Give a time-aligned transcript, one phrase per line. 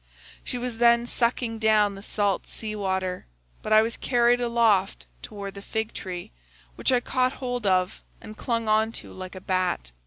[0.43, 3.25] She was then sucking down the salt sea water,106
[3.61, 6.31] but I was carried aloft toward the fig tree,
[6.73, 9.91] which I caught hold of and clung on to like a bat.